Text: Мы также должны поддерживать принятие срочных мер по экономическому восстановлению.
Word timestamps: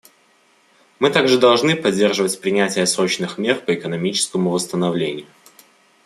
Мы 0.97 1.11
также 1.11 1.37
должны 1.37 1.75
поддерживать 1.75 2.41
принятие 2.41 2.87
срочных 2.87 3.37
мер 3.37 3.59
по 3.63 3.75
экономическому 3.75 4.49
восстановлению. 4.49 5.27